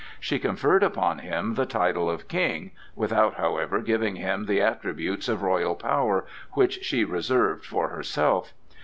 [0.19, 5.43] She conferred upon him the title of king, without, however, giving him the attributes of
[5.43, 8.51] royal power, which she reserved for herself.